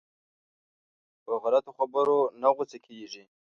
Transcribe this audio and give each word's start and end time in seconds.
په 1.23 1.31
غلطو 1.43 1.71
خبرو 1.77 2.19
نه 2.41 2.49
غوسه 2.55 2.77
کېږي. 2.85 3.23